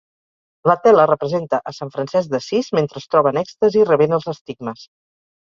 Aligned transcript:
La 0.69 0.75
tela 0.85 1.03
representa 1.09 1.59
a 1.71 1.73
Sant 1.79 1.91
Francesc 1.97 2.33
d'Assís 2.37 2.71
mentre 2.79 3.03
es 3.03 3.07
troba 3.13 3.35
en 3.35 3.41
èxtasi 3.43 3.87
rebent 3.93 4.19
els 4.19 4.29
estigmes. 4.37 4.89